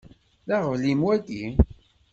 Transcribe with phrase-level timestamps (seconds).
[0.47, 1.45] D aɣbel-im wagi?